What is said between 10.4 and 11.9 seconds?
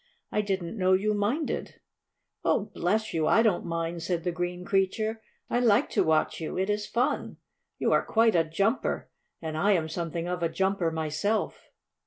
a jumper myself."